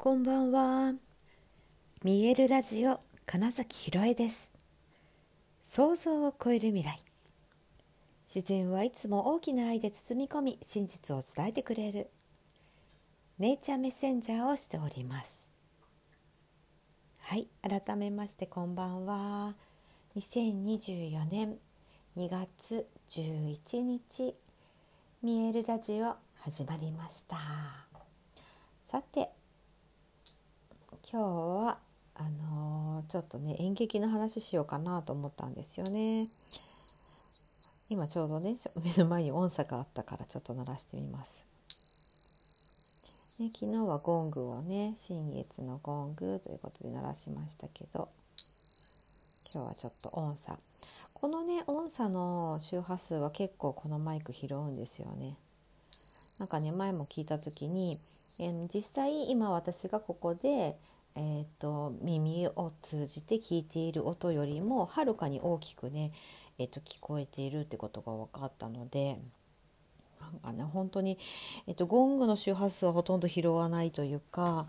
[0.00, 0.94] こんばんは。
[2.04, 4.54] 見えるラジオ金崎ひろえです。
[5.60, 7.00] 想像を超える未来。
[8.32, 12.10] 自然はいつも大きな愛で包み込み、真実を伝えてくれる。
[13.40, 15.50] ネイチャーメッセンジャーをしております。
[17.22, 19.56] はい、改めましてこんばんは。
[20.16, 21.56] 2024年
[22.16, 24.36] 2月11日、
[25.24, 27.36] 見えるラジオ始まりました。
[28.84, 29.30] さて
[31.10, 31.78] 今日は
[32.16, 36.28] あのー、ちょっとね演劇の話しようかなと思ったんですよね。
[37.88, 41.46] 今ちょうどね目の前に音叉があったからちょっと鳴らしてみます。
[43.40, 48.10] ね、昨日はゴングをね新月のゴングということで鳴らしましたけど
[49.54, 50.56] 今日はちょっと音叉
[51.14, 55.38] このね音叉の周波数は結構このマイク拾うんですよね。
[56.38, 57.98] なんかね前も聞いた時に、
[58.38, 60.78] えー、実際今私がここで
[61.20, 66.12] えーと、耳を通じて聞いている音よりもはるかに大きくね、
[66.60, 69.18] えーと、聞こえているってことが分かったので
[70.20, 71.18] なんかね本当に、
[71.66, 74.68] えーと、ゴングの周波数はほとんど拾わないというか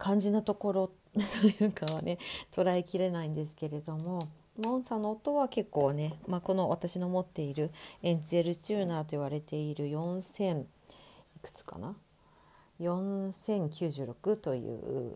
[0.00, 2.18] 肝心なところというかはね
[2.52, 4.20] 捉えきれないんですけれども。
[4.58, 7.70] モンサの音は結構ね、まあ、この私の持っている
[8.02, 10.64] エンゼルチューナーと言われている4000い
[11.40, 11.94] くつかな？
[12.80, 15.14] 4096という、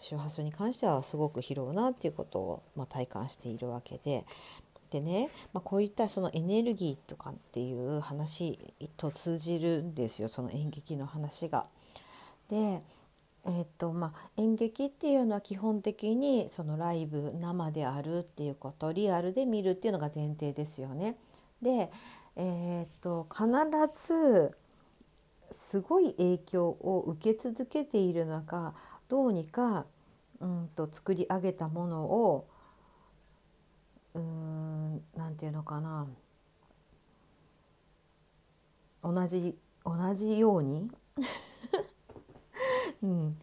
[0.00, 4.24] 周波数に関してはすごく拾うなっていうことを、まあ、体感しているわけで。
[4.90, 8.58] でね、まあ、こういったそのエネルギーとかっていう話
[8.96, 11.66] と通じるんですよその演劇の話が。
[12.48, 12.80] で
[13.46, 21.16] えーとまあ、演劇っていうのは基本的にそのライブ生であるっていうことリアルで見るっていうのが前提ですよね。
[21.60, 21.90] で、
[22.36, 23.46] えーと必
[24.06, 24.56] ず
[25.50, 28.74] すごい影響を受け続けている中
[29.08, 29.86] どうにか
[30.40, 32.48] うんと作り上げたものを
[34.14, 36.06] うんなんていうのかな
[39.02, 40.90] 同じ同じように
[43.02, 43.38] うん、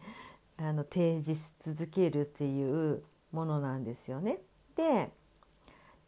[0.56, 4.40] あの提示し続けるっていうものなんですよね。
[4.74, 5.10] で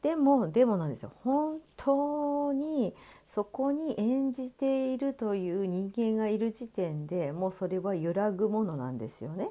[0.02, 1.94] でもでもなんですよ本当
[2.52, 2.94] に
[3.28, 9.48] そこに演じているという人間がいる時点でもうそれは揺らぐものなんですよね。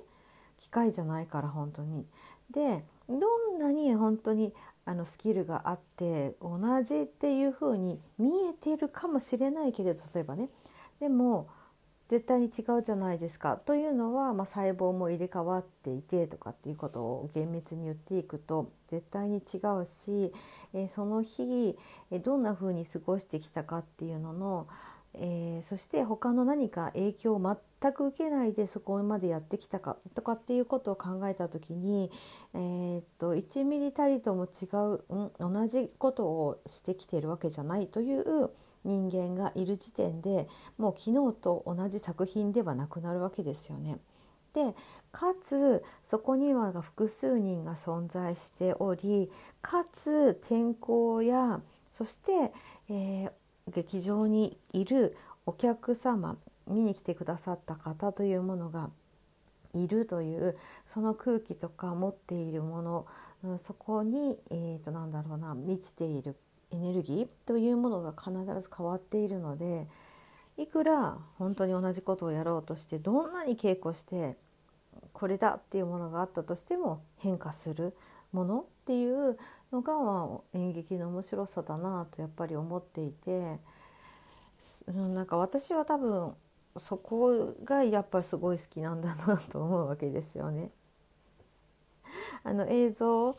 [0.59, 2.06] 機械じゃないから本当に。
[2.52, 4.54] でどんなに本当に
[4.86, 10.50] あのスキルがあって同じっていうふうに見えてるかもしれないけれど例えばね
[11.00, 11.48] でも
[12.08, 13.58] 絶対に違うじゃないですか。
[13.58, 20.34] というのは、まあ、細胞も入れ替わっていてとかっていうことを厳密に言っていくと絶対に違うし、
[20.74, 21.78] えー、その日、
[22.12, 24.68] えどんなふうに過ごしてきたかっていうのの
[25.16, 32.12] えー、そして他の何か影響を全く受けないでそこまでやってきたかとかっていうことを考えた時に、
[32.53, 38.50] えー、っと1ミリたりとも違う、うん、同じことをしてきてるわけじゃないという
[38.84, 43.98] 人間がいる時点でもう昨日と同じ作品ではなくなるわけですよね。
[44.54, 44.76] で
[45.12, 51.60] かつそこには複数人が存在しておりかつ天候や
[51.94, 52.52] そして、
[52.90, 53.32] えー、
[53.74, 58.90] 劇場にいるお客様見に来てくださった方というものが
[59.74, 60.56] いるという
[60.86, 63.08] その空気とか持っているも
[63.44, 66.36] の、そこに、えー、となんだろうな満ちている
[66.74, 69.88] エネルギーというものが必ず変わっているので
[70.58, 74.38] いくら本当に同じことをやろうとしてどんなに稽古して
[75.14, 77.96] これだっていうものがあったとしても変化する
[78.32, 79.38] ものっていう
[79.72, 83.60] のが、演劇の面白さだなとやっぱり思っていて、
[84.88, 86.34] うん、なんか私は多分
[86.78, 90.72] そこがやっぱりすごい好きなんだなと思うわけですよね。
[92.44, 93.34] あの映像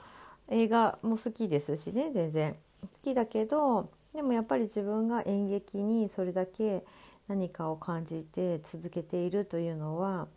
[0.51, 6.85] 映画も好きですしね全然好きだけどでもやっぱり自分が演劇にそれだけ
[7.29, 10.29] 何かを感じて続けているというのは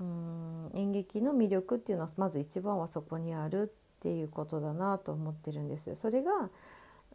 [0.00, 5.94] うん演劇の魅力っていうのはまず一番はそこにあるっていうことだなと思ってるんです。
[5.94, 6.50] それが、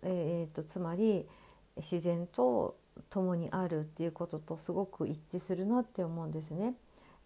[0.02, 1.28] えーと、つまり
[1.76, 2.78] 自然と
[3.10, 6.74] 共にあるっていうこととすごく一致するなって思うんですね。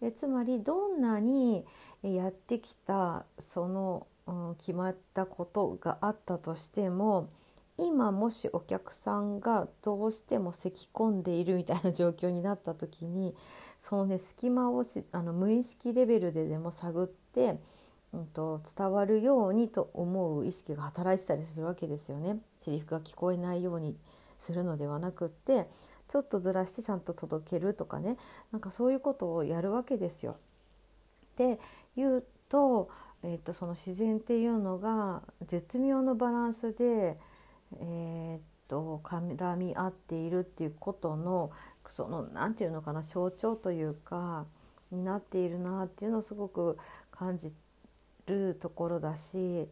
[0.02, 1.64] えつまりどんなに
[2.02, 7.30] やってきたその、うん、決まったことがあったとしても
[7.76, 13.34] 今もしお客さんがどうしても咳き込んでいるみたいな状況になった時に
[13.80, 17.58] そのね隙間をあの無意識レベルででも探って
[18.14, 22.38] うんと、伝わるようにと思う意識が働いてたりするわけですよね。
[22.60, 23.96] セリフが聞こえないように
[24.38, 25.68] するのではなくって
[26.06, 28.16] ちょっとずらしてちゃんと届けるとかね
[28.52, 30.36] なんかそういうことをやるわけですよ。
[31.36, 31.58] で
[31.96, 32.88] 言うと,、
[33.24, 37.18] えーと、その自然っていうのが絶妙のバランスで、
[37.80, 41.50] えーと、絡み合っているっていうことの
[41.88, 44.44] その何て言うのかな象徴というか
[44.92, 46.78] になっているなっていうのをすごく
[47.10, 47.52] 感じ
[48.26, 49.68] るところだし、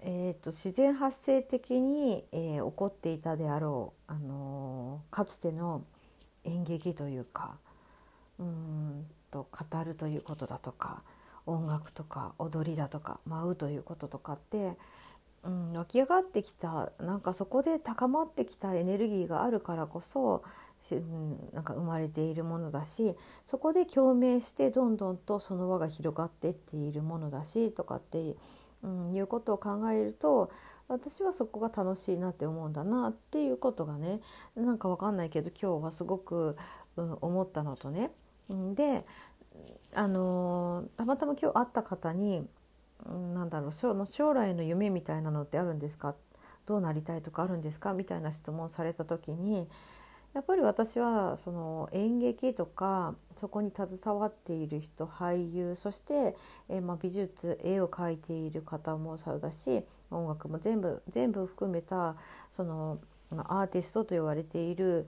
[0.00, 5.84] えーと、自然発生的に、えー、起こっていたであろう、あのー、かつての
[6.44, 7.58] 演劇というか
[8.38, 11.02] うんと語るということだとか
[11.46, 14.76] 音楽とか踊りだとか舞うということとかって、
[15.44, 20.42] うん、湧き上がってきたなんかそこで高まってきたエネルギーがあるからこそ
[21.52, 28.36] なんか生まれているものだしそこで共鳴してどんどんとその輪が広がっていっているものだしとかって、
[28.82, 30.50] うん、いうことを考えると
[30.88, 34.20] 私はそこが楽しいなって思うんだなっていうことがね
[34.54, 36.56] なんかわかんないけど今日はすごく、
[36.96, 38.10] うん、思ったのとね。
[38.74, 39.04] で
[39.94, 42.46] あのー、たまたま今日会った方に、
[43.06, 46.14] うん、なんだろう将来の夢みたいなのってあるんですか？
[46.66, 47.94] どうなりたいとかあるんですか？
[47.94, 49.68] みたいな質問された時に
[50.34, 56.36] やっぱり私はその演劇とかそこに携わっている人俳優そして、
[56.68, 62.16] え、ま美術絵を描いている方もそうだし音楽も全部全部含めた
[62.54, 62.98] その
[63.30, 65.06] アーティストと言われている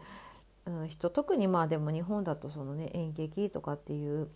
[0.88, 4.28] 人特にまあでも日本だとそのね演劇とかっていう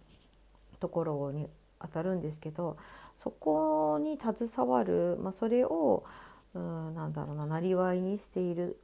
[0.81, 1.49] ところに
[1.81, 2.76] 当たるんですけど
[3.19, 6.05] そこに携わる、まあ、それを
[6.55, 8.79] うんなんだろうななりわいにしている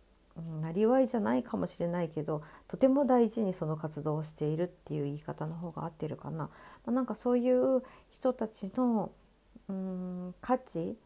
[0.61, 6.45] なりわいじゃないかもしれないけどとても大事にその活動をしているっていう言い方の方が合ってるかな。
[6.45, 6.51] ま
[6.87, 9.11] あ、なんかそういう人たちの
[9.69, 10.97] うん価値、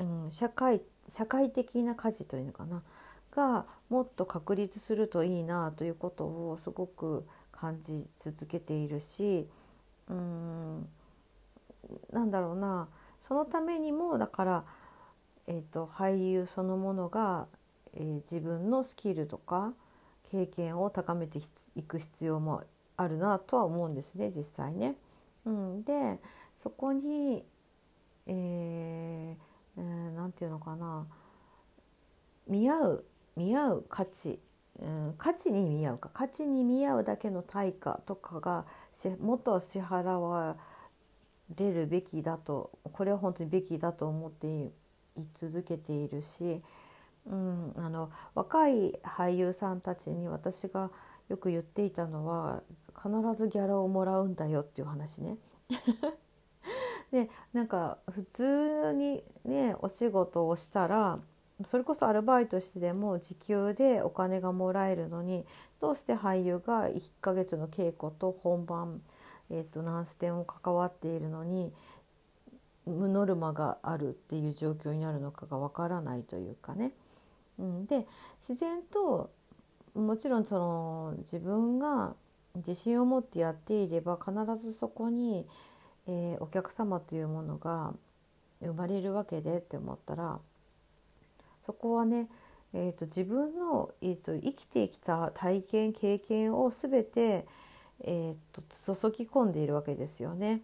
[0.00, 2.82] うん、社会社会的な価値というのかな
[3.38, 9.48] がもっと確立するといいなということをすごく感じ続けているし
[10.08, 10.88] うーん
[12.12, 12.88] なんだろうな
[13.26, 14.64] そのためにもだから、
[15.46, 17.46] えーと俳優そのものが
[17.94, 19.72] えー、自分のスキルとか
[20.30, 21.40] 経験を高めて
[21.74, 22.62] いく必要も
[22.96, 24.96] あるなとは思うんですね実際ね。
[25.44, 26.20] うん、で
[26.56, 27.44] そこに
[28.26, 31.06] 何、えー、えー、て言うのかな
[32.46, 33.04] 見合う
[33.38, 34.38] 見合う価値、
[34.80, 38.66] うん、価値に見合うか価値に見合うだけの対価とかが
[39.20, 40.56] もっと支払わ
[41.56, 44.70] れるべきだとこれは本当にべきだと思ってい
[45.34, 46.62] 続けているし
[47.30, 50.90] うん、あの若い俳優さんたちに私が
[51.28, 52.62] よく言っていたのは
[52.96, 55.36] 必ずギャラをもらうんだよっていう話ね。
[57.12, 61.18] でなんか普通にねお仕事をしたら
[61.64, 65.44] それこそアルバイトしてでも時給でお金がもらえるのに
[65.80, 69.00] どうして俳優が1ヶ月の稽古と本番、
[69.50, 71.72] えー、と何ステも関わっているのに
[72.86, 76.92] ノルマがあるっていう状況になるのかがわからないというかね。
[77.58, 78.06] うん、で
[78.40, 79.30] 自然と
[79.94, 82.14] もちろんその自分が
[82.54, 85.46] 自信を持ってやっていれば必ずそこに、
[86.06, 87.94] えー、お客様というものが
[88.60, 90.38] 生まれるわけでって思ったら
[91.68, 92.28] そこはね、
[92.72, 97.46] えーと、自分の、えーと、生きてきた体験経験を全て、
[98.00, 100.62] えーと注ぎ込んでいるわけですよね。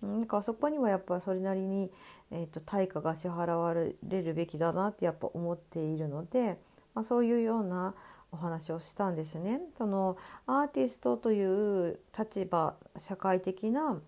[0.00, 1.90] なんかそこにはやっぱそれなりに、
[2.30, 3.92] えーと、対価が支払われ
[4.22, 6.58] るべきだなってやっぱ思っているので、
[6.94, 7.94] まあ、そういうような
[8.32, 9.60] お話をしたんですね。
[9.76, 14.00] そのアーティストという立場社会的な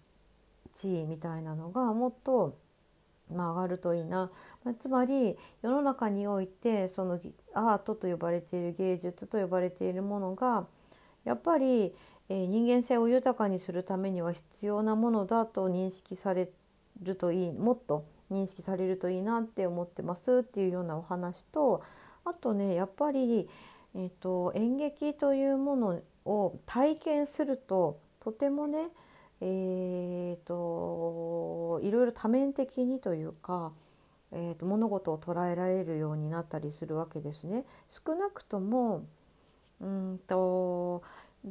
[0.75, 2.57] 地位みたいなのがもっと、
[3.35, 4.31] まあ、上がるといいな、
[4.65, 7.21] まあ、つまり世の中においてその
[7.55, 10.67] アートと呼ばれている芸術と呼ばれているものが
[11.25, 11.95] やっぱり、
[12.29, 16.51] えー、人間性を豊かにするためには必要なものだと認識され
[17.03, 21.83] るといいもっと認識されるといいなって思ってますっていうようなお話と
[22.25, 23.49] あとねやっぱり、
[23.95, 28.89] えーと、演劇というものを体験するととてもね
[29.41, 33.73] えーと、いろいろ多面的にというか、
[34.33, 37.65] えーと物事を捉えられるようになったりするわけですね。
[37.91, 39.07] 少なくとも
[39.81, 41.03] うんと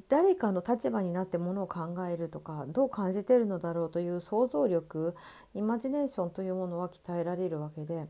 [0.09, 5.15] 誰かの立場になってものを考えるとかどう感じてるのだろうという想像力
[5.55, 8.07] イマジネーションというものは鍛えられるわけでっ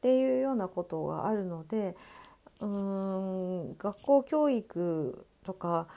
[0.00, 1.96] ていうようなことがあるので
[2.60, 2.68] うー
[3.72, 5.88] ん学校教育とか、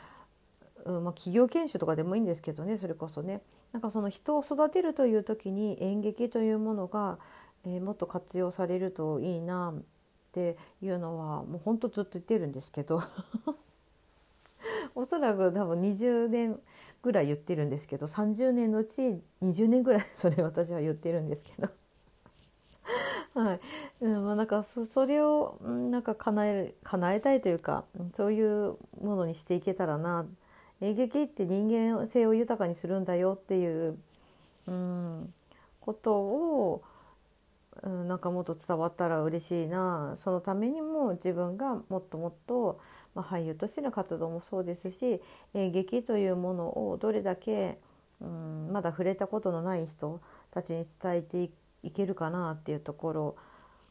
[0.86, 3.42] うんまあ、企業研修とかでもいいんですけどねそれこそね。
[3.72, 7.20] なんかその人を育てるという時に演劇というものが、
[7.66, 9.84] えー、もっと活用されるといいなっ
[10.32, 13.02] ていうのはもうほんとずっと言ってるんですけど。
[14.96, 16.60] おそらく多分20年
[17.02, 19.02] ぐらい言ってるんですけど30年のうち
[19.42, 21.70] 20年ぐらい それ私は言ってるんですけど。
[23.34, 23.60] はい、
[24.02, 30.26] うんまあ、なんかそそれをなんか叶え叶えたいというかそういうものにしていけたらな
[30.82, 33.98] 演劇って人間性を豊かにするんだよっていう、
[34.68, 35.34] うん、
[35.80, 36.84] ことを、
[37.84, 40.14] うん、なんかもっと伝わったら嬉しいな。
[40.18, 42.80] そのためにも自分がもっともっと、
[43.14, 45.22] まあ、俳優としての活動もそうですし
[45.54, 47.78] 演劇というものをどれだけ、
[48.20, 50.20] うん、まだ触れたことのない人
[50.52, 51.50] たちに伝えて
[51.84, 53.36] いけるかなっていうところ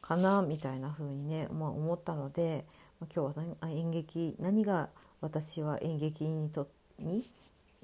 [0.02, 2.64] かなみたいな風にね、まあ、思ったので
[3.14, 4.88] 今日は演劇何が
[5.20, 7.22] 私は演劇にとってに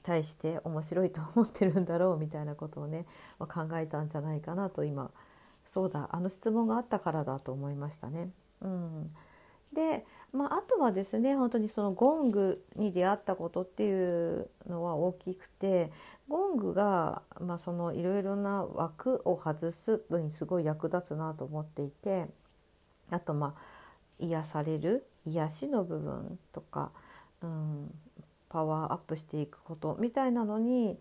[0.03, 3.07] 対して面白いと思ってるんだろうみたいなことをね、
[3.39, 5.11] まあ、考えたんじゃないかなと今。
[5.77, 8.31] そうだあの質問があったからだと思いましたね。
[8.63, 9.11] うん、
[9.75, 15.93] で、まあ、あとはですね本当にそのゴングに出会ったことっていうのは大きくて
[16.29, 22.27] ゴングが、ま、そのいろいろな枠を外すのにすごい役立つなと思っていて
[23.11, 23.61] あとまあ
[24.19, 26.91] 癒される癒しの部分とか、
[27.43, 27.95] うん、
[28.57, 30.97] パワーアップしていくことみたいなのに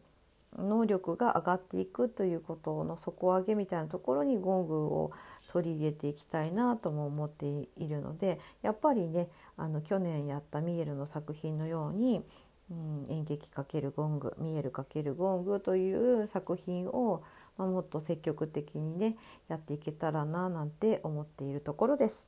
[0.57, 5.13] 能力が上がっていくということの底上げみたいなところにゴングを
[5.53, 12.25] 取り入れていきたいなとも思っているのでやっぱりねあの去年やったミエルの作品のように、
[12.69, 17.23] うん、演劇×ゴングミエル×ゴングという作品を、
[17.57, 19.15] まあ、もっと積極的にね
[19.47, 22.27] やっていけたらななんて思っているところです。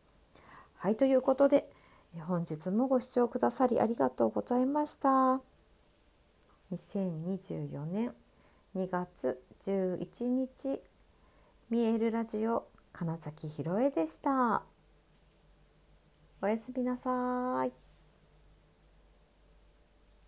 [0.77, 1.69] はいということで
[2.27, 5.41] 本日もご視聴くださりありがとうございました。
[6.71, 8.13] 2024年
[8.75, 10.81] 2月11日
[11.69, 14.63] 見えるラジオ金崎ひろえでした。
[16.41, 17.86] おやすみなさい。